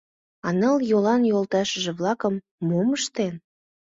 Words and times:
А 0.47 0.49
ныл 0.59 0.77
йолан 0.89 1.21
йолташыже-влакым 1.31 2.35
мом 2.67 2.87
ыштен? 2.97 3.33